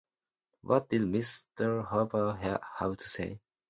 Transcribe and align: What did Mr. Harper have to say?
What 0.63 0.89
did 0.89 1.03
Mr. 1.03 1.85
Harper 1.87 2.33
have 2.79 2.97
to 2.97 3.07
say? 3.07 3.39